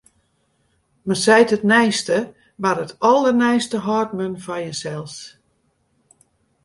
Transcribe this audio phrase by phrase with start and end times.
[1.09, 2.17] Men seit it neiste,
[2.61, 5.15] mar it alderneiste hâldt men foar jinsels.